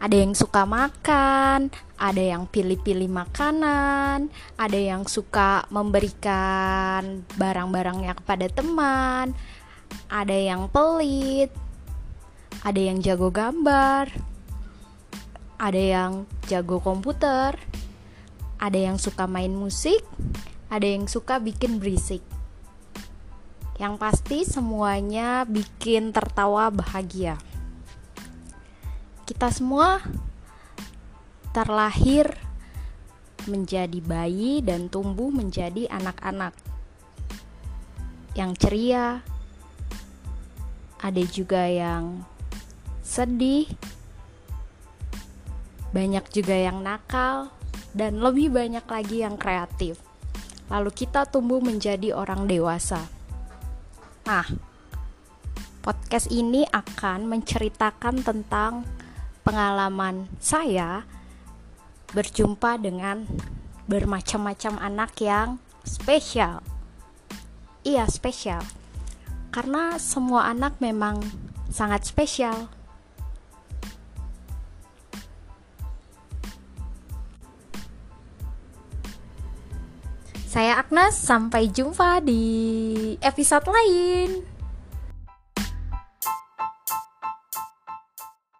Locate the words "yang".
0.16-0.32, 2.24-2.48, 4.80-5.04, 10.32-10.72, 12.80-13.04, 15.76-16.24, 18.80-18.96, 20.88-21.12, 23.76-24.00, 38.34-38.58, 41.62-42.26, 46.58-46.82, 49.22-49.38, 65.22-65.62